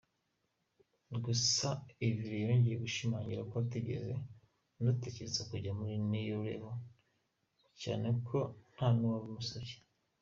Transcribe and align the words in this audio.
gusa 1.25 1.67
Yverry 2.07 2.43
yongeye 2.45 2.77
gushimangira 2.83 3.41
ko 3.49 3.55
atigeze 3.63 4.13
anatekereza 4.79 5.41
kujya 5.51 5.71
muri 5.79 5.95
New 6.11 6.37
Level 6.47 6.75
cyane 7.81 8.07
ko 8.27 8.37
ntanuwamusabye. 8.73 9.77